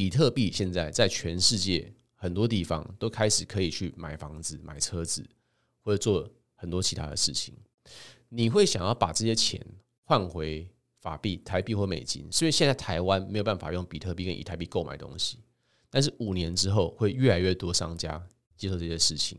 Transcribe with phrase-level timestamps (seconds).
[0.00, 5.22] 比特币现在在全世界很多地方都开始可以去买房子、买车子，
[5.82, 7.54] 或者做很多其他的事情。
[8.30, 9.60] 你会想要把这些钱
[10.04, 10.66] 换回
[11.00, 15.36] 法币、台币或美金，是因为现在台湾没有办法用比特币跟以太币购买东西，
[15.90, 18.26] 但是五年之后会越来越多商家
[18.56, 19.38] 接受这些事情，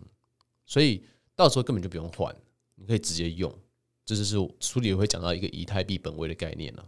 [0.67, 1.03] 所以
[1.35, 2.35] 到时候根本就不用换，
[2.75, 3.51] 你可以直接用。
[4.05, 6.87] 这就是书里会讲到一个以太币本位的概念了。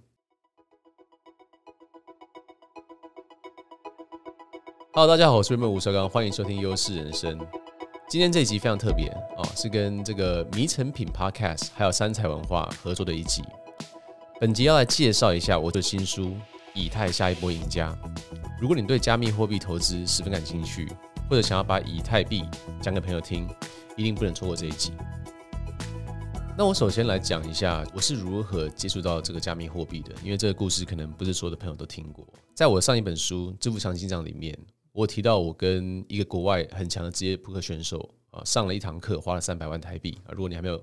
[4.95, 7.35] Hello，大家好，我是 Raymond 吴绍刚，欢迎收听优势人生。
[8.07, 13.41] 今天这一集非常特别哦，是跟这个迷城品 Podcast 还有三彩文化合作的一集。
[14.39, 16.25] 本集要来介绍一下我的新书
[16.75, 17.89] 《以太下一波赢家》。
[18.61, 20.87] 如果你对加密货币投资十分感兴趣，
[21.27, 22.43] 或者想要把以太币
[22.79, 23.49] 讲给朋友听，
[23.97, 24.93] 一定不能错过这一集。
[26.55, 32.23] 那我首先来讲一下我是如何接触到这个加密货币的，因为这个故事可能不是所有的朋友都听过。
[32.53, 34.55] 在我上一本书《致富强心脏》里面。
[34.93, 40.31] 我提到我跟一个国外很强的职业扑克选手啊上了一堂课，花了三百万台币啊。
[40.31, 40.81] 如果你还没有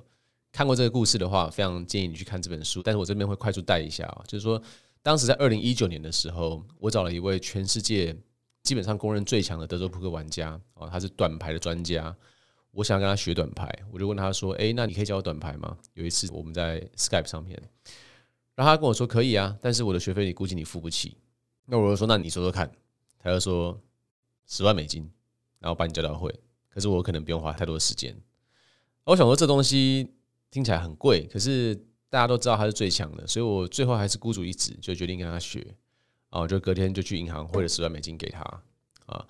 [0.51, 2.83] 看过这个故事的话，非常建议你去看这本书。
[2.83, 4.61] 但是我这边会快速带一下啊，就是说
[5.01, 8.15] 当时在二零一九年的时候，我找了一位全世界
[8.65, 12.15] 基本上公认最强的德州扑克玩家啊，他是短牌的专家。
[12.73, 17.61] 我想跟他学短牌，我就问他说：“诶，那你可以教我短牌吗？”有一次我们在 Skype 上面，
[18.57, 21.17] 然后他跟我说：“可以啊，但是我的学费你估计你付不起。”
[21.67, 22.69] 那我就说：“那你说说看。”
[23.23, 23.81] 他就说。
[24.51, 25.09] 十万美金，
[25.61, 26.35] 然后把你教到会，
[26.69, 28.15] 可是我可能不用花太多时间。
[29.05, 30.13] 我想说这东西
[30.51, 31.75] 听起来很贵，可是
[32.09, 35.75] 大家都知道他是最强的，所以我最后还是孤注一掷，就决定跟他学。
[36.31, 38.41] 啊，我就隔天就去银行汇了十万美金给他
[39.07, 39.27] 啊。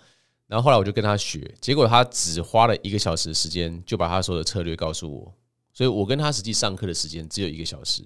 [0.47, 5.34] 然后后来我就跟他学，结果他只花了一个小时的时间就把他所有的策略告诉我，
[5.73, 8.03] 所以我跟他实际上课的时间只有一个小时。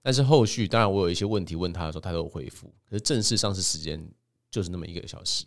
[0.00, 4.02] 但是后续当然我有一些问题问他的时候，他都有回复，可是正式上市时间
[4.50, 5.44] 就是那么一个小时。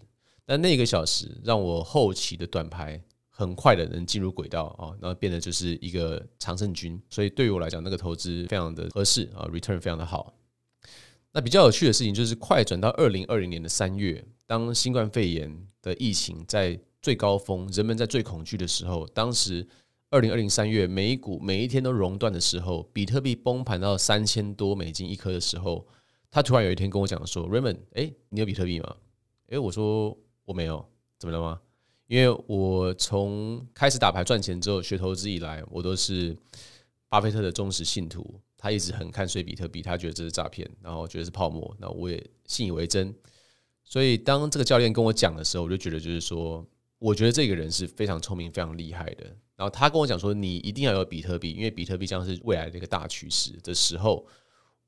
[0.51, 10.33] 但那一个小时让我后期的短牌很快的能进入轨道啊，然后变得就是一个常胜军，所以对于我来讲，那个投资非常的合适啊，return 非常的好。
[11.31, 19.65] 那比较有趣的事情就是快转到二零二零年的三月，当新冠肺炎的疫情在最高峰，人们在最恐惧的时候，当时
[20.09, 25.87] 二零二零三月美股每一天都熔断的时候，比特币崩盘到三千多美金一颗的时候，
[26.29, 28.93] 他突然有一天跟我讲说：“Raymond，哎，你有比特币吗？”
[29.47, 30.17] 哎，我说。
[30.45, 30.85] 我没有，
[31.17, 31.61] 怎么了吗？
[32.07, 36.35] 因为我从开始打牌赚钱之后学投资以来，我都是
[37.07, 38.37] 巴菲特的忠实信徒。
[38.57, 43.15] 他一直很看衰比特币，他觉得这是诈骗，然后觉得是泡沫，那我也信以为真。
[43.83, 46.63] 所以当这个教练跟我讲的时候，我就觉得就是说，
[46.99, 49.23] 我觉得这个人是非常聪明、非常厉害的。
[49.55, 54.27] 然后他跟我讲说，你一定要有比特币，因为比特币将是未来的一个大趋势的时候，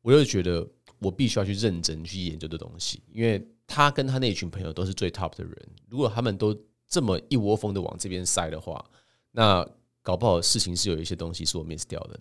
[0.01, 0.67] 我就觉得
[0.99, 3.41] 我必须要去认真去研究的东西，因为。
[3.67, 6.55] 他跟他那群朋友都是最 top 的人，如果他们都
[6.87, 8.83] 这么一窝蜂的往这边塞的话，
[9.31, 9.67] 那
[10.01, 12.19] 搞不好事情是有一些东西是我 miss 掉的，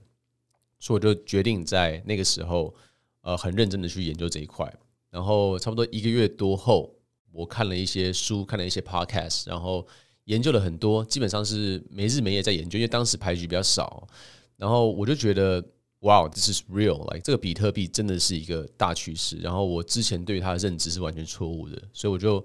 [0.78, 2.74] 所以我就决定在那个时候，
[3.22, 4.72] 呃，很认真的去研究这一块。
[5.10, 6.94] 然后差不多一个月多后，
[7.32, 9.86] 我看了一些书，看了一些 podcast，然后
[10.24, 14.08] 研究了很多，基本上是没日没夜在研究，因为当时牌局比较少，
[14.56, 15.62] 然后我就觉得。
[16.02, 19.36] 哇这是 real！like 这个比特币真的是一个大趋势。
[19.36, 22.44] 然后我之前对它的认知是完全错误的，所以我就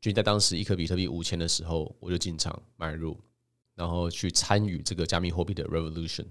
[0.00, 3.18] 就在当时一颗比特币五千的时候，我就进场买入，
[3.74, 6.26] 然后去参与这个加密货币的 revolution。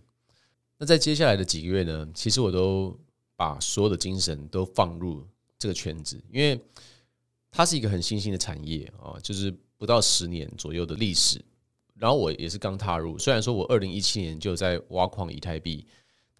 [0.77, 2.95] 那在接下来的几个月呢，其实我都
[3.35, 5.25] 把所有的精神都放入
[5.57, 6.61] 这个圈子，因为
[7.49, 11.43] 它是一个很新兴的产业啊，就是不到十年左右的历史。
[11.95, 15.83] 然后我也是刚踏入，虽然说我二零一七年就在挖矿以太币。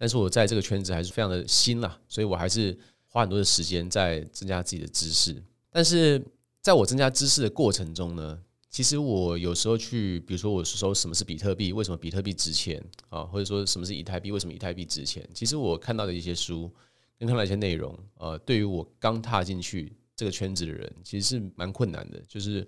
[0.00, 2.74] 但是我在这个圈子还是非常的新啦，所以我还是
[3.06, 5.36] 花很多的时间在增加自己的知识。
[5.68, 6.24] 但是
[6.62, 15.28] 在我增加知识的过程中呢，其实我有时候去，比如说我说什么是比特币，为什么比特币值钱啊，或者说什么是以太币，为什么以太币值钱？
[15.34, 16.72] 其实我看到的一些书
[17.18, 22.18] 跟看到一些内容，呃，对于我刚踏进去这个圈子的人，其实是蛮困难的。
[22.26, 22.66] 就是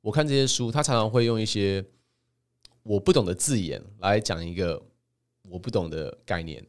[0.00, 1.84] 我看这些书，他常常会用一些
[2.82, 4.82] 我不懂的字眼来讲一个
[5.48, 6.66] 我不懂的概念。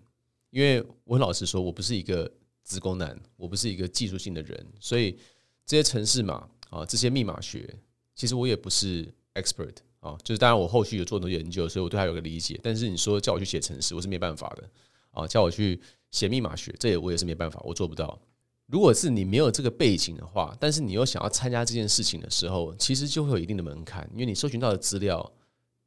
[0.53, 5.17] 因为我很老实说，我不是一个资工男，我不是一个技术性的人，所以
[5.65, 7.67] 这些程式码啊，这些密码学，
[8.13, 10.15] 其实我也不是 expert 啊。
[10.23, 12.59] 就是当然，我后续有做很多研究，所以我对它有个理解。
[12.61, 14.69] 但是你说叫我去写程式，我是没办法的
[15.09, 15.25] 啊。
[15.25, 18.21] 叫我去写密码学，这也我也是没办法，我做不到。
[18.67, 25.33] 如果是你没有这个背景的话，但是你又想要参加这件事情的时候，其实就会有一定的门槛，因为你搜寻到的资料，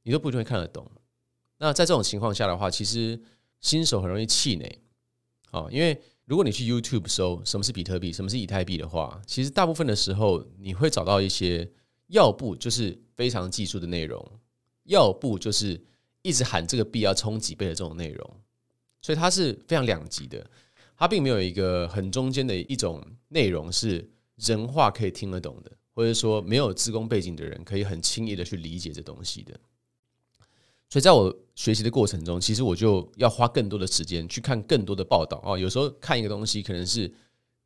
[0.02, 0.84] 你都不一定会看得懂。
[1.58, 3.16] 那在这种情况下的话，其实。
[3.60, 4.80] 新手很容易气馁，
[5.50, 11.70] 啊，因为如果你去 YouTube 搜什么是比特币，什么是以太币的话，其实大部分的时候你会找到一些，
[12.08, 14.24] 要不就是非常技术的内容，
[14.84, 15.80] 要不就是
[16.22, 18.40] 一直喊这个币要冲几倍的这种内容，
[19.02, 20.48] 所以它是非常两极的，
[20.96, 29.52] 它并没有一个很中间的一种内容是人话可以听得懂的，或者说没有资工背景的人可以很轻易的去理解这东西的。
[30.88, 35.58] 所以，在我学习的过程中，其实我就要花更多的时间去看更多的报道啊。
[35.58, 37.12] 有时候看一个东西，可能是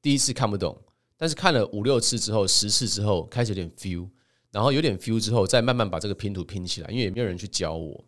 [0.00, 0.80] 第一次看不懂，
[1.16, 4.08] 但是看了五六次之后、十次之后，开始有点 feel，
[4.52, 6.88] 然后有点 feel 之后，再慢慢把这个拼图拼起来。
[6.88, 8.04] 因为也没有人去教我，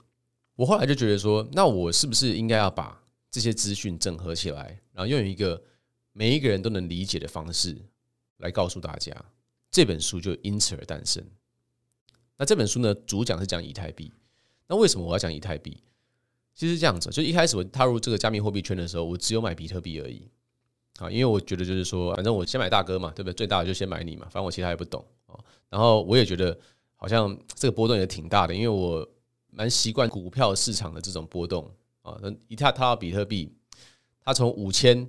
[0.55, 5.61] 我后来就觉得说，那我是不是应该要把这些资讯整合起来，然后用一个
[6.13, 7.77] 每一个人都能理解的方式
[8.39, 9.13] 来告诉大家？
[9.71, 11.25] 这本书就因此而诞生。
[12.39, 14.13] 那这本书呢，主讲是讲以太币。
[14.69, 15.77] 那为什么我要讲以太币？
[16.55, 20.29] 其实这样子，就一开始我踏入这个加密货币圈的时候，我只有买比特币而已
[20.99, 23.33] 啊，因为我觉得就是说，反正我先买大哥嘛，对不对？
[23.33, 25.35] 最大的就先买你嘛，反正我其他也不懂啊。
[25.71, 26.57] 然后我也觉得
[26.95, 29.09] 好像这个波动也挺大的，因为我
[29.51, 31.69] 蛮习惯股票市场的这种波动
[32.03, 32.19] 啊。
[32.21, 33.51] 那一踏踏到比特币，
[34.23, 35.09] 它从五千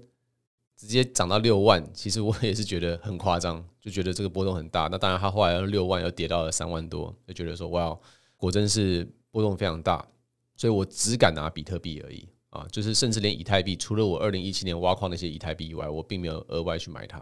[0.77, 4.87] 直接涨到六万，其实我也是觉得很夸张，就觉得这个波动很大。
[4.89, 7.99] 那当然，它后来六万又跌到了三万多，就觉得说哇，
[8.37, 9.05] 果真是。
[9.33, 10.07] 波动非常大，
[10.55, 12.67] 所以我只敢拿比特币而已啊！
[12.71, 17.19] 就是甚至连以太币，除了我二零一七年挖矿那些以太币以外，我并没有额外去买它。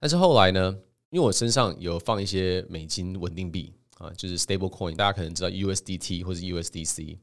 [0.00, 0.74] 但是后来呢，
[1.10, 7.18] 因为我身上有放一些美金稳定币啊，就是 stable coin，大家可能知道 USDT 或者 USDC。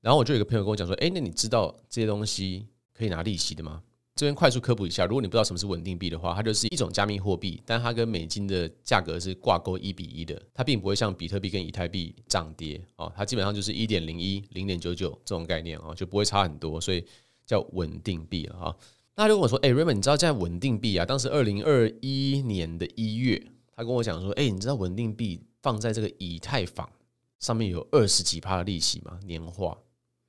[0.00, 17.04] 然后我就有个朋友跟我讲说：“哎，那你知道这些东西可以拿利息的吗？”这边快速科普一下，如果你不知道什么是稳定币的话，它就是一种加密货币，但它跟美金的价格是挂钩一比一的，它并不会像比特币跟以太币涨跌哦，它基本上就是一点零一、零点九九这种概念哦，就不会差很多，所以
[17.46, 18.76] 叫稳定币了哈。
[19.14, 21.04] 那如果说：“哎，Raymond，你知道在稳定币啊？
[21.04, 23.42] 当时二零二一年的一月，
[23.76, 26.88] 他跟我讲说：哎，你知道稳定币放在这个以太坊
[27.38, 29.18] 上面有二十几趴的利息吗？
[29.24, 29.76] 年化？”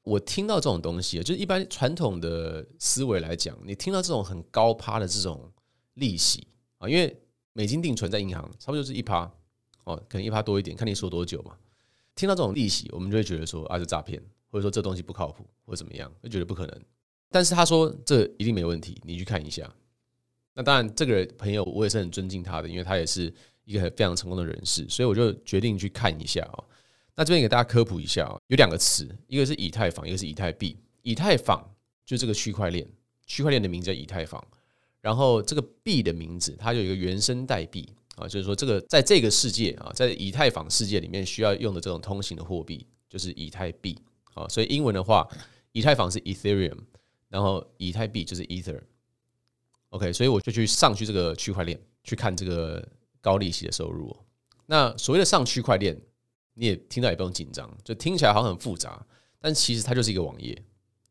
[0.04, 5.52] 我听到这种东西，就是一般传统的思维来讲，你听到这种很高趴的这种
[5.96, 6.46] 利息
[6.78, 7.22] 啊，因为
[7.54, 9.32] 美金定存在银行差不多就是一趴
[9.86, 11.58] 哦，可能一趴多一点，看你说多久嘛。
[12.16, 14.22] 听到这种利息，我们就会觉得说啊，是诈骗，
[14.52, 16.82] 或者说这东西不靠谱，或者怎么样，就觉得不可能。
[17.32, 19.74] 但是他说这一定没问题，你去看一下。
[20.54, 23.34] 那当然，这个朋友我也是很尊敬他的，因为他也是
[23.64, 26.64] 一个非常成功的人士，所以我就决定去看一下啊。
[27.16, 30.76] 那这边给大家科普一下啊，有两个词，一个是以太坊，一个是以太币。
[31.04, 31.64] 以太坊
[32.06, 32.88] 就这个区块链，
[33.28, 34.44] 区块链的名字叫以太坊。
[35.00, 44.00] 然后这个币的名字，它有一个原生代币啊，就是说这个在这个世界啊，在以太坊世界里面需要用的这种通行的货币，就是以太币
[44.34, 44.48] 啊。
[44.48, 45.28] 所以英文的话，
[45.74, 46.80] 以太坊是 Ethereum，
[47.30, 48.82] 然后以太币就是 Ether。
[49.90, 52.88] OK，所以我就去上去这个区块链去看这个
[53.22, 54.16] 高利息的收入。
[54.66, 56.02] 那所谓的上区块链。
[56.54, 59.06] 你也听到也不用紧张，就听起来好像很复杂，
[59.40, 60.64] 但其实它就是一个网页。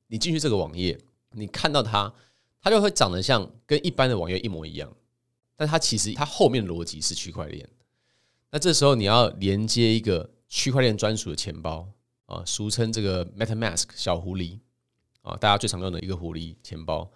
[0.06, 0.98] 你进去这个网页，
[1.30, 2.12] 你看到它，
[2.60, 4.94] 它就会长得像跟一般的网页一模一样，
[5.56, 7.68] 但它其实它后面逻辑是区块链。
[8.50, 11.88] 那这时候你要连接一个区块链专属的钱包
[12.26, 14.58] 啊，俗称这个 MetaMask 小狐狸
[15.22, 17.10] 啊，大家最常用的一个狐狸钱包。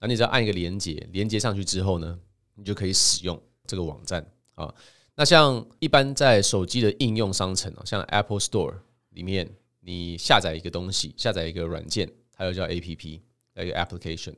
[0.00, 2.18] 那你只要按一个连接，连接上去之后呢，
[2.54, 4.74] 你就可以使用这个网站啊。
[5.20, 8.74] 那像一般在手机的应用商城，像 Apple Store
[9.10, 13.20] 里面，你下载一个东西，下载一个软件，它又叫 APP，一
[13.54, 14.34] 个 application。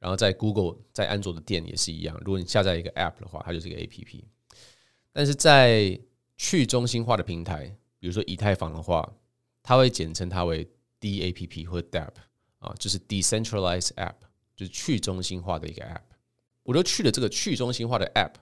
[0.00, 4.24] 然后在 Google 在安卓的店也是一样，如果你下载一个 App 的话，它就是一个 APP。
[5.12, 5.96] 但是在
[6.36, 9.08] 去中心化的平台，比如说以太坊的话，
[9.62, 10.66] 它会简称它为
[11.00, 12.10] DApp 或 DApp
[12.58, 14.16] 啊，就是 Decentralized App，
[14.56, 16.02] 就是去中心化的一个 App。
[16.64, 18.32] 我就去了这个去中心化的 App。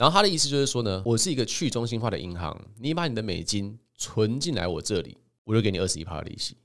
[0.00, 5.14] 然后他的意思就是说呢，我是一个去中心化的银行，你把你的美金存进来我这里，
[5.44, 6.56] 我就给你二十一趴的利息，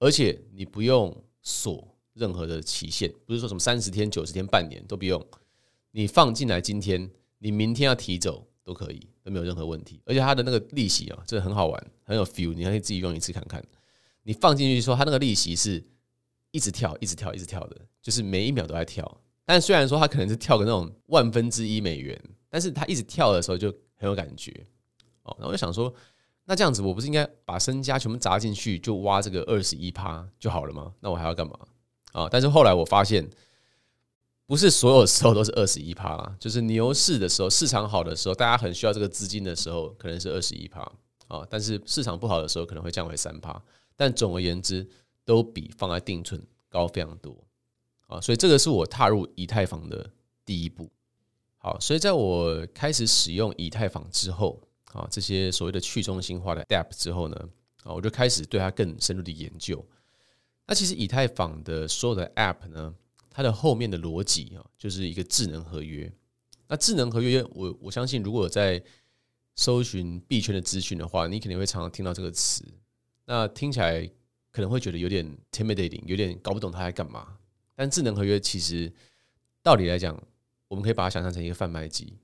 [0.00, 5.24] 而且你不用锁任何的期限，不是说什么三十天、九十天、半年都不用，
[5.92, 10.00] 你放进来今天，你明天要提走都可以，都没有任何问题。
[10.04, 13.64] 而且它的那个利息啊，真的很好玩，很有 feel，你可以自己用一次看看。
[14.24, 15.80] 你放进去说，它那个利息是
[16.50, 19.20] 一直跳、一直跳、一直跳的，就是每一秒都在跳。
[19.44, 22.20] 但虽然说它可能是跳个那种万分之一美元。
[22.50, 24.50] 但是他一直跳的时候就很有感觉
[25.22, 25.94] 哦，然后我就想说，
[26.44, 30.92] 那这样子我不是应该把身家全部砸进去，就挖这个二十一趴就好了吗？
[31.00, 31.56] 那我还要干嘛
[32.12, 32.28] 啊？
[32.28, 33.30] 但是后来我发现，
[34.46, 40.80] 不是所有时候都是二十一趴，就是牛市的时候，市场好的时候，大家很需要这个资金的时候，可能是二十一趴
[41.28, 43.62] 啊，但是市场不好的时候，可能会降为三趴。
[43.94, 44.88] 但总而言之，
[45.24, 47.36] 都比放在定存高非常多。
[48.08, 50.10] 啊，所以这个是我踏入以太坊的
[50.44, 50.90] 第一步。
[51.62, 54.58] 好，所以在我开始使用以太坊之后
[54.92, 57.36] 啊，这些所谓的去中心化的 App 之后呢，
[57.84, 59.86] 啊，我就开始对它更深入的研究。
[60.66, 62.94] 那其实以太坊的所有的 App 呢，
[63.28, 66.10] 它的后面的逻辑啊，就是一个智能合约。
[66.66, 68.82] 那智能合约，我我相信，如果在
[69.54, 72.64] 搜寻币圈的资讯的话，你肯定会常常听到这个词。
[73.26, 74.10] 那听起来
[74.50, 77.36] 可能会觉得有点 intimidating，有点搞不懂它在干嘛。
[77.74, 78.90] 但智能合约其实
[79.62, 80.18] 道理来讲，
[80.70, 82.16] 我们可以把它想象成一个贩卖机，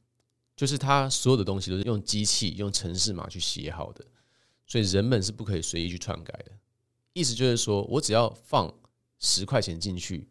[0.55, 4.05] 就是它所有的东西都是用机器、用程式码去写好的，
[4.69, 6.53] 所以人们是不可以随意去篡改的。
[7.13, 8.73] 意思就是说，我只要放
[9.19, 10.29] 十块钱进去，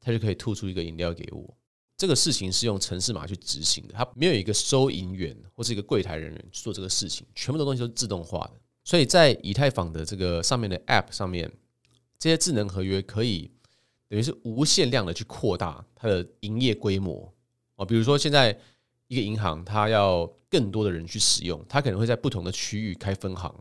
[0.00, 1.54] 它就可以吐出一个饮料给我。
[1.94, 8.60] 这个事情是用程式码去执行的，它没有一个收银员或是一个柜台人员去做这个事情，全部的东西都是自动化的。
[8.82, 11.52] 所以在以太坊的这个上面的 App 上面，
[12.18, 13.50] 这些智能合约可以。
[14.08, 17.31] 等于是无限量的去扩大它的营业规模
[17.82, 18.56] 啊，比如说现在
[19.08, 23.52] 一个银行，它要更多的人去使用，它可能会在不同的区域开分行。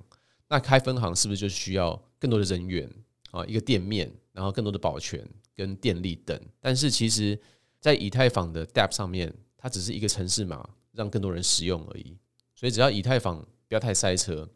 [0.48, 2.88] 那开分行是不是就需要更多的人员
[3.32, 3.44] 啊？
[3.46, 6.40] 一个店面，然后更多的保全跟电力等。
[6.60, 7.40] 但是其实，
[7.80, 12.16] 在以太坊的 DApp 上面，它只是一个程式码，让更多人使用而已。
[12.56, 14.48] 所以只要以太坊不要太塞车，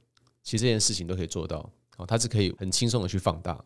[0.43, 1.67] 其实这件事情都可以做到
[1.97, 3.63] 啊，它是可以很轻松的去放大。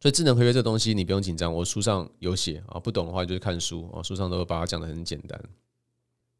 [0.00, 5.40] 所以智能合约这东西你不用紧张，我书上有写啊，不懂的话就是看书啊，书上都把它讲得很简单。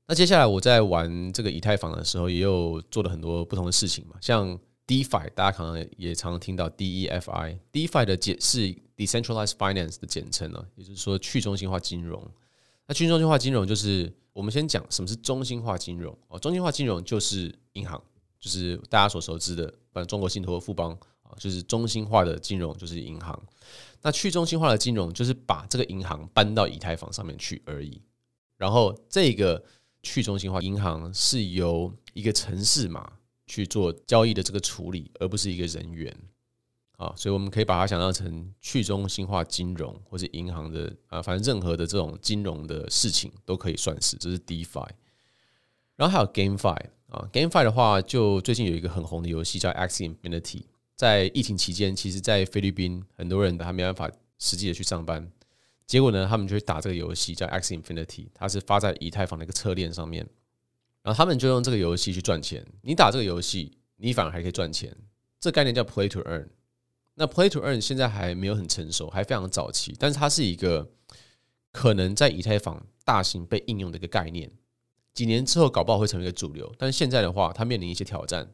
[0.07, 12.25] 那接下来我在玩这个以太坊的时候，也有做了很多不同的事情嘛，像 DeFi，大家可能也常常听到 DeFi，DeFi 的简是 Decentralized Finance 的简称呢，也就是说去中心化金融。
[12.87, 16.39] 那去中心化金融就是我们先讲什么是中心化金融啊？
[16.39, 18.01] 中心化金融就是银行，
[18.39, 20.97] 就是大家所熟知的，反正中国信托、富邦。
[21.37, 23.41] 就是中心化的金融，就是银行。
[24.03, 28.01] 那去中心化的金融，就是把这个银行搬到以太坊上面去而已。
[28.57, 29.65] 然后，这个
[30.03, 33.13] 去中心化银行是由一个城市嘛
[33.47, 36.17] 去做交易的这个处理，而不是一个人员。
[36.97, 44.89] 啊，所以我们可以把它想象成去中心化金融，或是银行的啊，反正任何的这种金融的事情都可以算是，这是 DeFi。
[45.95, 46.77] 然后还有 GameFi
[47.09, 50.63] 啊，GameFi 的话，就最近有一个很红的游戏叫 Axie Infinity。
[50.99, 55.31] 在疫情期间，其实，在菲律宾很多人还没办法实际的去上班，
[55.87, 60.27] 结果呢，他们就去打这个游戏，叫 X Infinity，它是发在以太坊的一个侧链上面，
[61.03, 62.67] 然后他们就用这个游戏去赚钱。
[62.83, 64.93] 你打这个游戏，你反而还可以赚钱。
[65.39, 66.49] 这概念叫 Play to Earn。
[67.15, 70.91] 那 Play to Earn 现在还没有很成熟，还非常早期，但是它是一个
[71.71, 74.51] 可能在以太坊大型被应用的一个概念。
[75.15, 76.75] 几年之后，搞不好会成为一个主流。
[76.77, 78.53] 但是现在的话，它面临一些挑战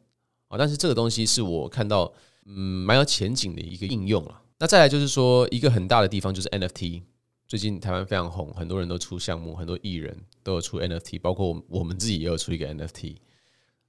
[0.49, 0.59] 啊。
[0.59, 2.13] 但是这个东西是我看到。
[2.45, 4.41] 嗯，蛮有前景的一个应用了。
[4.57, 7.01] 那再来就是说，一个很大的地方就是 NFT。
[7.47, 13.17] 最近台湾非常红，很多人都出项目，很多艺人都有出 NFT，包括我们自己也有出一个 NFT。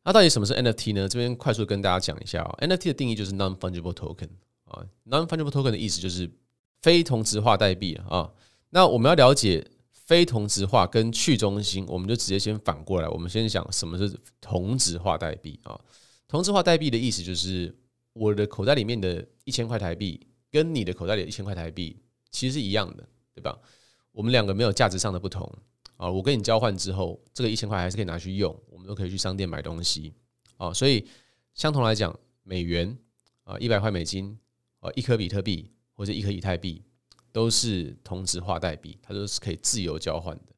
[0.04, 1.08] 那到底什么是 NFT 呢？
[1.08, 2.54] 这边快速跟大家讲一下啊。
[2.60, 4.28] NFT 的定义就是 Non-Fungible Token
[4.66, 6.30] 啊，Non-Fungible Token 的意思就是
[6.82, 8.30] 非同质化代币啊。
[8.70, 15.80] 那我们要了解非同质化跟去中心，我们就直接先反过来，我们先想什么是同质化代币啊。
[16.28, 17.74] 同质化代币的意思就是。
[18.18, 23.58] 我的口袋里面的一千块台币，跟你的口袋里的一千块台币其实是一样的，对吧？
[24.10, 25.46] 我们两个没有价值上的不同
[25.98, 26.10] 啊。
[26.10, 30.14] 我跟你交换之后，这个一千块还是可以拿去用，我们都可以去商店买东西
[30.56, 30.72] 啊。
[30.72, 31.06] 所以
[31.52, 32.96] 相同来讲，美元
[33.44, 34.38] 啊，一百块美金
[34.80, 36.82] 啊，一颗比特币或者一颗以太币，
[37.32, 40.54] 都是同质化代币，它都是可以自由交换的。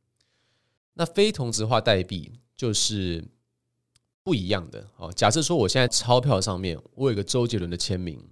[0.94, 3.24] 那非同质化代币就是。
[4.28, 5.10] 不一样的哦。
[5.10, 8.22] 假设说我现在钞票上面我有个周杰伦的签名，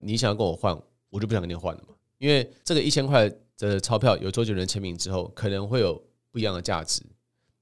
[0.00, 1.94] 你想要跟我换，我就不想跟你换了嘛。
[2.18, 5.98] 因为这个一千块的钞票有周杰伦签名之后，可能会有
[6.30, 7.02] 不一样的价值。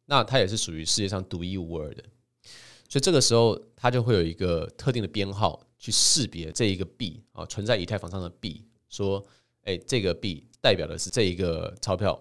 [0.06, 2.02] 那它也是属于世界上独一无二的，
[2.88, 9.24] 所以这个时候它就会有一个特定的编号去识别这一个币啊，存在以太坊上的币，说，
[9.62, 12.20] 哎，这个币代表的是这一个钞票，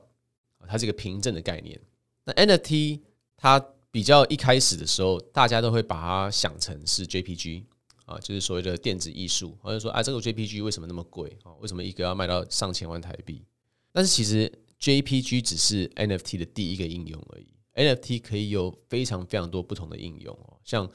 [0.67, 1.81] 它是一个凭证的概念。
[2.25, 2.99] 那 NFT
[3.35, 3.72] 它。
[3.93, 7.63] 比较一开始的时候，大家都会把它想成是 JPG
[8.05, 11.53] 啊，就是所谓的电子艺术，或者说啊，这个 JPG 为什么那么贵啊？
[11.59, 13.45] 为什么一个要卖到上千万台币？
[13.91, 20.89] 但是其实 JPG 只是 NFT 的第一个应用而已，NFT 可以有非常非常多不同的应用哦，像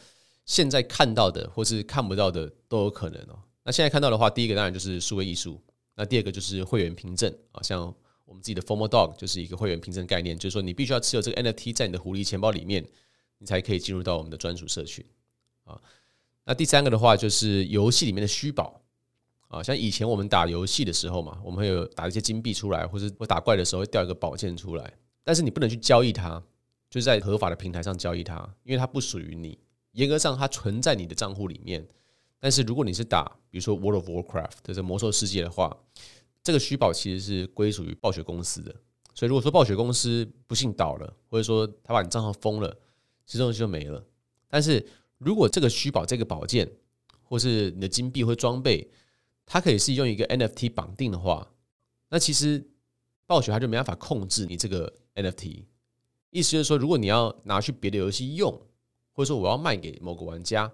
[0.44, 3.38] 现在看到的或是看不到的都有可能哦。
[3.62, 5.62] 那现在看到的话，第一个当然就是数位艺术，
[5.94, 7.94] 那第二个就是会员凭证啊，像。
[8.28, 12.86] 我们自己的 Formal Dog 就是一个会员凭证概念，就是说你必须要持有这个 NFT 在你的狐狸钱包里面，
[13.38, 15.02] 你才可以进入到我们的专属社群
[15.64, 15.80] 啊。
[16.44, 18.82] 那第三个的话就是游戏里面的虚宝
[19.48, 24.92] 啊，像以前我们打游戏的时候嘛，我们会有打一些金币出来，或者我打怪的时候会掉一个宝剑出来，
[25.24, 26.42] 但是你不能去交易它，
[26.90, 29.58] 就是在合法的平台上交易它，因为它不属于你。
[29.92, 31.84] 严格上它存在你的账户里面，
[32.38, 35.74] 但是如果你是打比如说 World of Warcraft 这个魔兽世界的话，
[36.42, 38.74] 这个虚宝其实是归属于暴雪公司的。
[39.14, 42.76] 所以如果说暴雪公司不幸倒了，或者说他把你账号封了，
[43.26, 44.04] 这东西就没了。
[44.46, 44.86] 但是
[45.18, 46.70] 如果这个虚宝这个宝剑，
[47.22, 48.88] 或是你的金币或装备，
[49.44, 51.50] 它可以是用一个 NFT 绑定的话，
[52.08, 52.64] 那其实
[53.26, 55.64] 暴雪它就没办法控制你这个 NFT。
[56.30, 58.52] 意思就是说，如果你要拿去别的游戏用，
[59.12, 60.70] 或者说我要卖给某个玩家，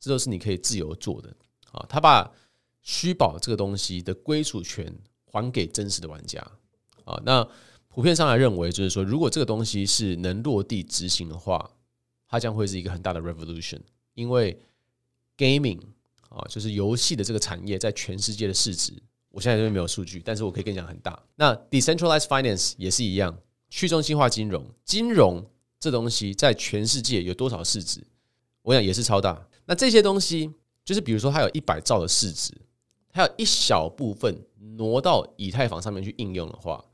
[0.00, 1.34] 这都是你可以自由做的
[1.70, 1.86] 啊。
[1.88, 2.30] 他把
[2.86, 6.40] 虚宝这个东西的归属权还给真实的玩家
[7.04, 7.20] 啊。
[7.26, 7.46] 那
[7.88, 11.68] 普遍上来认为，就是说，如果这个东西是能落地执行的话，
[12.28, 13.80] 它将会是一个很大的 revolution，
[14.14, 14.56] 因为
[15.36, 15.80] gaming。
[16.28, 18.92] 啊，就是游戏的这个产业在全世界的市值，
[19.30, 21.18] 我现在这边没有数据，但是我可以跟你讲很大。
[21.36, 23.34] 那 decentralized finance 也是一样，
[23.70, 28.04] 去中心化金融，金融这东西在全世界有多少市值？
[28.62, 29.48] 我想也是超大。
[29.64, 30.52] 那这些东西，
[30.84, 32.52] 就是比如说它有一百兆的市值，
[33.16, 34.46] 它有一小部分
[34.76, 36.84] 挪到以太坊上面去应用的话，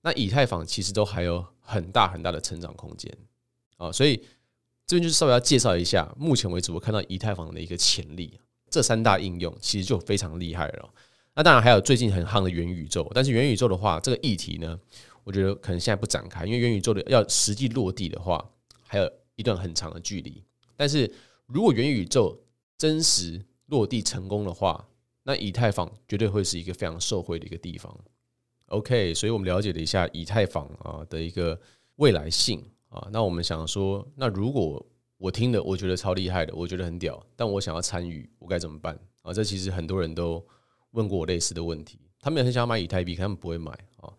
[0.00, 3.16] 那以太坊其实都还有很大很大的成长空间
[3.76, 3.92] 啊。
[3.92, 4.16] 所以
[4.84, 8.40] 这边就是稍微要介绍一下，目前为止我看到以太坊的一个潜力。
[8.68, 10.90] 这三大应用其实就非常厉害了。
[11.36, 14.76] 那当然还有最近很夯的元宇宙，但是元宇宙的话，这个议题呢，
[15.22, 18.44] 我觉得可能现在不展开，因为元宇宙的要实际落地的话，
[18.82, 20.42] 还有一段很长的距离。
[20.76, 21.08] 但是
[21.46, 22.36] 如果元宇宙
[22.76, 24.88] 真实落地成功的话，
[25.24, 27.96] 那以太坊绝对会是一个非常受惠的一个地方。
[28.66, 31.60] OK，所以我们了解了一下以太坊啊的一个
[31.96, 34.84] 未来性啊，那我们想说，那如果
[35.18, 39.32] 我听的，我觉得超厉害的，我觉得很屌，但我想要参与，我该怎么办啊？
[39.32, 40.44] 这其实很多人都
[40.92, 44.12] 问过我类似的问题，他们也很想买以太币，可他们不会买啊。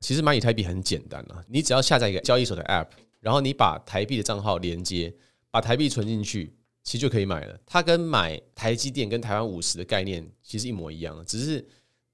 [0.00, 2.88] 其实买以太币很简单啊，你只要下载一个交易所的 App，
[3.20, 5.12] 然后你把台币的账号连接，
[5.50, 6.56] 把台币存进去，
[6.88, 7.60] 其实就可以买了。
[7.66, 11.62] 它跟买台积电跟台湾五十的概念其实一模一样，只是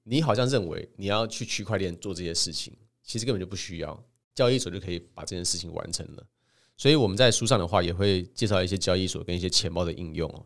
[0.03, 6.27] 你好像认为你要去区块链做这些事情，其实根本就不需要，交易所就可以把这件事情完成了。
[6.75, 10.45] 所以我们在书上的话也会介绍一些交易所跟一些钱包的应用哦。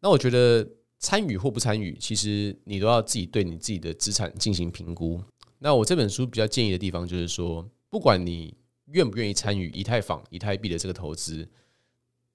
[0.00, 0.66] 那我觉得
[0.98, 5.22] 参与或不参与，其实你都要自己对你自己的资产进行评估。
[5.58, 11.46] 那我这本书比较建议的地方就是说，不管你愿不愿意参与以太坊、以太币的这个投资，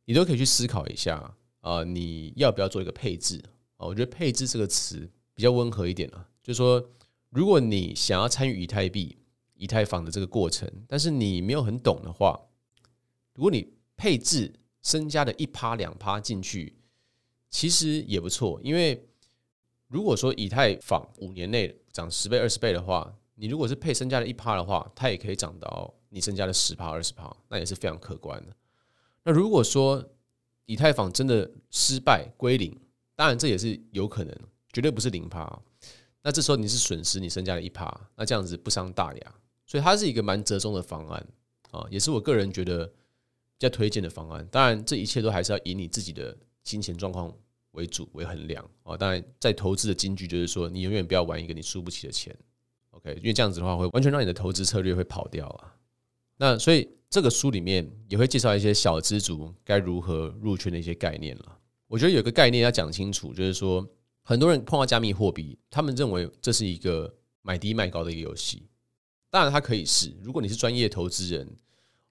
[0.06, 3.42] 你都可以去思考一下啊，你要不要做一个配置
[3.78, 3.88] 啊？
[3.88, 6.84] 我觉得配置这个词比较温和一点啊，就是说，
[7.30, 9.18] 如果你想要参与以太币、
[9.56, 12.40] 以太坊的这个过程，但是你没有很懂的话，
[13.34, 16.76] 如果你配置身家的一趴两趴进去，
[17.50, 18.60] 其实也不错。
[18.64, 19.08] 因为
[19.88, 28.54] 如果说以太坊五年内涨十倍、二十倍的话，你如果是配身家的一趴的话，它也可以涨到你身家的十趴、二十趴，那也是非常可观的。
[29.24, 30.04] 那如果说
[30.66, 32.78] 以太坊真的失败归零，
[33.16, 34.36] 当然这也是有可能，
[34.72, 35.62] 绝对不是零趴。
[36.22, 41.28] 那这时候你是损失你身家的一趴，那这样子不伤大雅，所以它是一个蛮折中的方案
[41.72, 42.94] 啊，也是我个人觉得比。
[43.60, 47.34] 较推荐的方案，当然这一切都还是要以你自己的金钱状况
[47.72, 48.98] 为主为衡量啊。
[48.98, 52.36] 当然，在投资的金句就是说，你永远不要玩一个你输不起的钱
[52.90, 53.14] ，OK？
[53.20, 55.74] 因为这样子的话，会完全让你的投资策略会跑掉啊。
[56.36, 61.60] 那所以这个书里面也会介绍一些小资族该如何入圈的一些概念了。
[61.86, 63.88] 我觉得有个概念要讲清楚，就是说
[64.24, 68.64] 很多人碰到加密货币，他们认为这是一个买低卖高的一个游戏。
[69.30, 71.48] 当然，它可以是，如果你是专业投资人。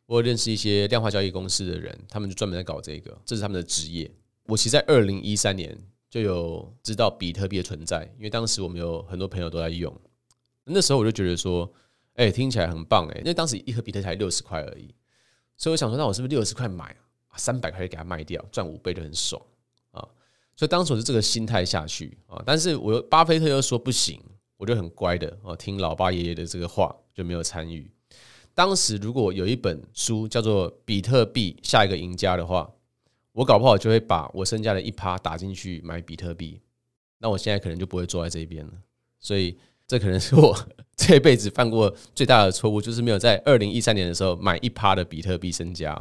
[0.07, 4.09] 我认识一些量化交易公司的人，他们就专门在搞这个，这是他们的职业。
[4.45, 5.77] 我其实在二零一三年
[6.11, 9.93] 就有知道比特币的存在，因为当时我们有很多朋友都在用。
[10.65, 11.73] 那时候我就觉得说，
[12.15, 14.95] 哎，听起来很棒哎，因为当时一盒比特币才六十块而已，
[15.57, 16.95] 所以我想说，那我是不是六十块买，
[17.37, 19.41] 三百块就给它卖掉，赚五倍就很爽
[19.93, 20.07] 啊？
[20.55, 24.21] 所以当时我是这个心态下去啊，但是我巴菲特又说不行，
[24.57, 27.91] 我就很乖的哦，听老爸爷爷的这个话，就没有参与。
[28.55, 32.71] 当时如果有一本书叫做《比特币下一个赢家》的话，
[33.33, 36.61] 我搞不好就会把我身家的一趴打进去买比特币。
[37.17, 38.73] 那我现在可能就不会坐在这边了。
[39.19, 39.57] 所以
[39.93, 40.57] 这可能是我
[40.97, 45.95] 这辈子犯过最大的错误，就是没有在二零一三年的时候买一趴的比特币身家。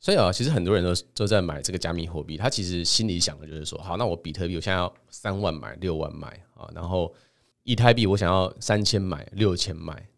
[0.00, 7.14] 所以啊，其实很多人都都在买这个加密货币，他其实心里想的就是说，好，那我比特币我现在要三万买，六万买啊，然后
[7.62, 10.08] 以太币我想要三千买，六千买。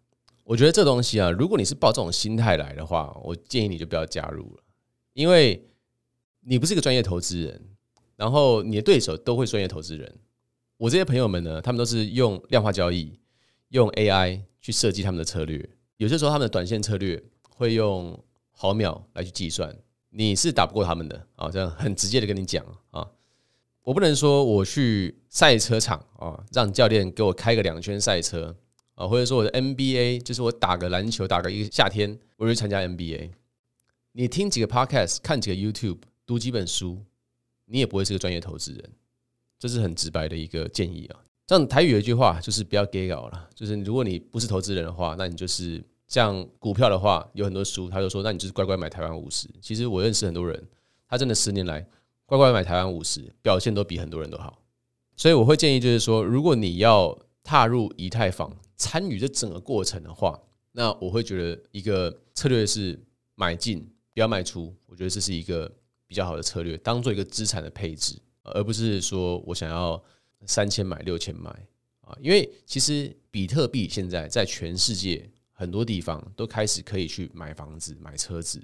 [0.45, 4.63] 我觉得这东西啊，如果你是抱这种心态来的话，我建议你就不要加入了，
[5.13, 5.63] 因为
[6.41, 7.61] 你不是一个专业投资人，
[8.17, 10.11] 然后你的对手都会专业投资人。
[10.83, 13.17] 我这些朋友们呢，他们都是用量化交易，
[13.69, 15.71] 用 AI 去设计他们的策略。
[15.97, 19.73] 有些时候他们的短线策略会用毫秒来去计算，
[20.11, 21.49] 你是打不过他们的啊！
[21.49, 23.09] 这样很直接的跟你讲啊，
[23.85, 28.57] 我不能说我去赛车场啊，让教练给我开个两圈赛车
[28.97, 33.31] 啊，或者说我的 NBA 就是我打个篮球，打个一个夏天，我就去参加 NBA。
[34.11, 37.05] 你听几个 Podcast，看几个 YouTube，读几本书，
[37.67, 38.91] 你也不会是个专业投资人。
[39.63, 41.21] 这是很直白的一个建议啊。
[41.47, 43.49] 像台语有一句话，就是不要给稿了。
[43.55, 49.49] 就是如果你不是投资人的话，那你就是像股票的话，有很多书，他就说，那你就是乖乖买台湾五十。
[49.61, 50.61] 其实我认识很多人，
[51.09, 51.87] 他真的十年来
[52.27, 54.59] 乖乖买台湾五十，表现都比很多人都好。
[55.17, 60.41] 所以我会建议，就是说，如果你要踏入以太坊，参与这整个过程的话，
[60.73, 62.99] 那我会觉得一个策略是
[63.37, 63.89] 买进。
[64.15, 65.73] 不要卖出，我觉得这是一个
[66.07, 70.03] 比较好的策略，当做一个资产的配置，而不是说我想要
[70.47, 71.51] 三千买六千买
[72.01, 72.17] 啊。
[72.21, 78.63] 因为其实比特币现在在全世界很多地方都开始可以去买房子、买车子，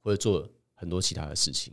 [0.00, 1.72] 或者做很多其他的事情。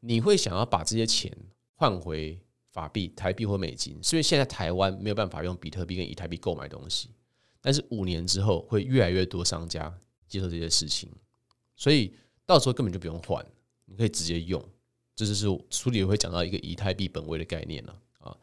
[0.00, 1.30] 你会想要把这些钱
[1.74, 2.38] 换回
[2.70, 7.10] 法币、台币或美金，是因为现在台湾没有办法用比特币跟以台币购买东西，
[7.60, 9.92] 但是五年之后会越来越多商家
[10.28, 11.10] 接受这些事情，
[11.74, 12.12] 所以。
[12.48, 13.44] 到时候根本就不用换，
[13.86, 14.64] 你可以直接用。
[15.16, 18.36] 这就是书里会讲到一个以太币本位的概念了啊。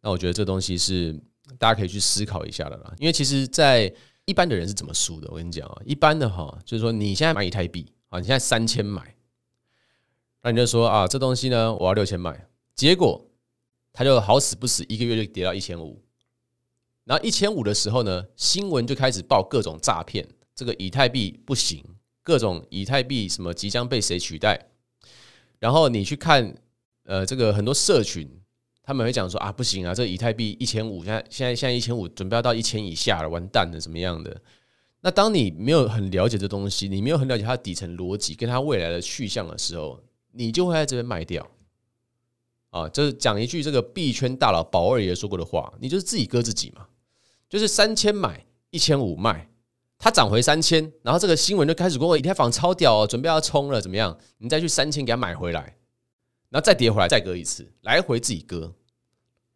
[0.00, 1.18] 那我觉得这东西是
[1.58, 2.94] 大家可以去思考一下的啦。
[2.98, 3.92] 因为其实，在
[4.26, 5.28] 一般的人是怎么输的？
[5.30, 9.16] 我跟你讲啊，一般的哈，就是说你现在买以太币啊，你现在三千买，
[10.42, 12.46] 那你就说啊，这东西呢，我要六千买，
[12.76, 13.26] 结果
[13.92, 16.00] 他就好死不死一个月就跌到一千五，
[17.04, 21.84] 然后一千五的时候呢，新闻就开始报各种诈骗，这个以太币不行。
[22.24, 24.68] 各种以太币什么即将被谁取代？
[25.62, 26.52] 然后你去看，
[27.04, 28.28] 呃，这个很多社群，
[28.82, 34.42] 他们会讲说啊，不行啊，这以太币一千五，现在现在现在一千五，准备要到一千以下了，完蛋了，怎么样的？
[35.02, 41.48] 那当你没有很了解这东西，你没有很了解它的底层逻辑跟它未来的去向的时候，你就会在这边卖掉。
[42.70, 46.88] 啊，就是讲一句这个币圈大佬宝二爷说过的话，你就是自己割自己嘛，
[47.48, 49.48] 就是三千买，一千五卖。
[50.02, 54.18] 它涨回三千，然后这个新闻就开始过，以太坊超屌哦，准备要冲了，怎么样？
[54.38, 55.76] 你再去三千给它买回来，
[56.48, 58.74] 然后再跌回来，再割一次，来回自己割。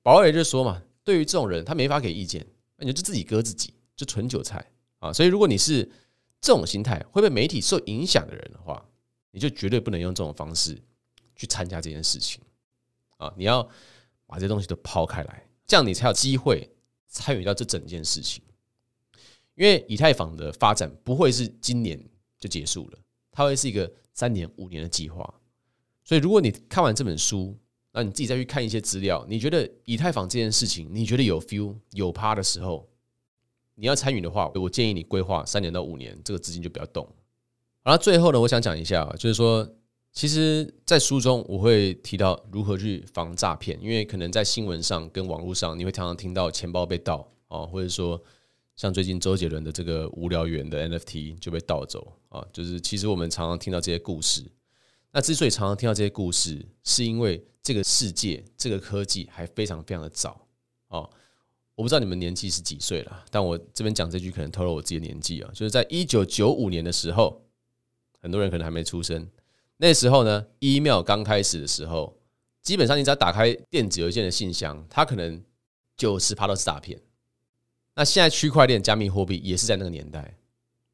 [0.04, 4.64] 宝二爷就说嘛，对于这种人，他没法给意见，那你就自己割自己，就纯韭菜
[5.00, 5.12] 啊。
[5.12, 5.82] 所以如果你是
[6.40, 8.80] 这种心态，会被媒体受影响的人的话，
[9.32, 10.80] 你就绝对不能用这种方式
[11.34, 12.40] 去参加这件事情
[13.16, 13.34] 啊！
[13.36, 13.68] 你要
[14.28, 16.70] 把这些东西都抛开来，这样你才有机会
[17.08, 18.40] 参与到这整件事情。
[19.56, 21.98] 因为以太坊的发展不会是今年
[22.38, 22.98] 就结束了，
[23.32, 25.22] 它会是一个三年、五年的计划。
[26.04, 27.58] 所以，如果你看完这本书，
[27.92, 32.86] 那你自己再去看一些资料，你觉得以太坊这件事情，你觉得有 feel、有趴的时候，
[33.74, 37.08] 你要参与的话，我建议你规划三年到五年，这个资金就不要动。
[37.82, 39.66] 然后最后呢，我想讲一下，就是说，
[40.12, 48.22] 其实，在书中我会提到如何去防诈骗，因为可能在新闻上跟网络上，你会常常听到钱包被盗啊，或者说。
[48.76, 54.44] 像最近周杰伦的这个无聊猿的 NFT 就被盗走啊，就是其实我们常常听到这些故事。
[55.12, 60.46] 那之所以常常听到这些故事，是因为这个世界这个科技还非常非常的早
[60.88, 61.08] 啊。
[61.74, 67.42] 我不知道你们年纪是几岁了，但我这边讲这句可能透露我自己的年纪啊，就是在一九九五年的时候，
[68.20, 69.26] 很多人可能还没出生。
[69.78, 72.18] 那时候呢，email 刚开始的时候，
[72.62, 75.42] 基本上你只要打开电子邮件的信箱，它可能
[75.96, 77.00] 九十趴都是诈骗。
[77.96, 80.36] 那现在区块链、加密货币也是在那个年代。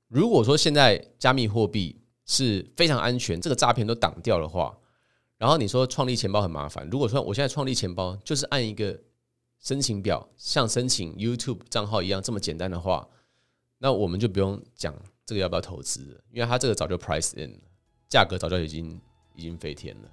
[0.07, 4.79] 如果说现在加密货币是非常安全，这个诈骗都挡掉的话，
[5.37, 6.89] 然后你说创立钱包很麻烦。
[6.89, 8.97] 如果说我现在创立钱包就是按一个
[9.59, 13.09] 申请表，像申请 YouTube 账号一样这么简单的话，
[13.79, 14.95] 那我们就不用讲
[15.27, 17.59] 这个要不要投资了，因为它这个早就 price in 了，
[18.09, 19.01] 价格早就已经
[19.35, 20.09] 已经飞天了。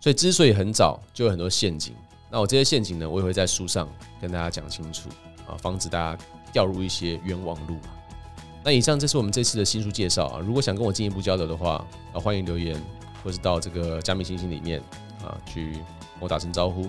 [0.00, 1.94] 所以之所以很早就有很多陷阱，
[2.30, 3.86] 那我这些陷阱呢，我也会在书上
[4.22, 5.10] 跟大家讲清楚。
[5.48, 7.76] 啊，防止大家掉入一些冤枉路。
[8.62, 10.40] 那以上这是我们这次的新书介绍啊。
[10.40, 12.80] 如果想跟我进一步交流的话，啊，欢迎留言，
[13.24, 14.80] 或是到这个加密星星里面
[15.22, 16.88] 啊去跟我打声招呼。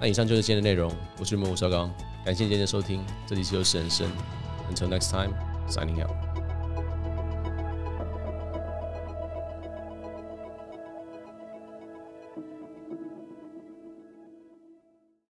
[0.00, 1.88] 那以上就是今天的内容，我是吴绍刚，
[2.24, 4.10] 感谢今天的收听，这里是优势人生
[4.68, 5.32] ，Until next time,
[5.68, 6.33] signing out.